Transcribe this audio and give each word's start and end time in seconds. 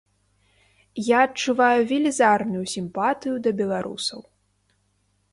Я 1.07 1.17
адчуваю 1.25 1.81
велізарную 1.91 2.61
сімпатыю 2.73 3.35
да 3.49 3.53
беларусаў. 3.61 4.19